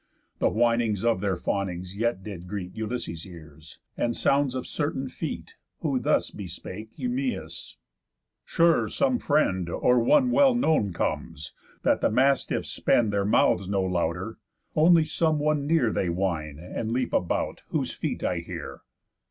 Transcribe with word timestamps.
The 0.39 0.49
whinings 0.49 1.03
of 1.03 1.21
their 1.21 1.37
fawnings 1.37 1.95
yet 1.95 2.23
did 2.23 2.47
greet 2.47 2.75
Ulysses' 2.75 3.23
ears, 3.23 3.77
and 3.95 4.15
sounds 4.15 4.55
of 4.55 4.65
certain 4.65 5.09
feet, 5.09 5.57
Who 5.81 5.99
thus 5.99 6.31
bespake 6.31 6.95
Eumæus: 6.97 7.75
"Sure 8.43 8.89
some 8.89 9.19
friend, 9.19 9.69
Or 9.69 9.99
one 9.99 10.31
well 10.31 10.55
known, 10.55 10.91
comes, 10.91 11.53
that 11.83 12.01
the 12.01 12.09
mastiffs 12.09 12.69
spend 12.71 13.13
Their 13.13 13.25
mouths 13.25 13.69
no 13.69 13.83
louder. 13.83 14.39
Only 14.75 15.05
some 15.05 15.37
one 15.37 15.67
near 15.67 15.91
They 15.91 16.09
whine, 16.09 16.57
and 16.57 16.91
leap 16.91 17.13
about, 17.13 17.61
whose 17.67 17.91
feet 17.91 18.23
I 18.23 18.39
hear." 18.39 18.81